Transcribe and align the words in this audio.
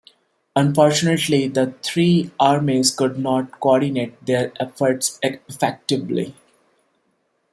Unfortunately, 0.55 1.47
the 1.47 1.75
three 1.83 2.31
armies 2.39 2.89
could 2.89 3.19
not 3.19 3.51
coordinate 3.59 4.25
their 4.25 4.51
efforts 4.59 5.19
effectively. 5.21 6.33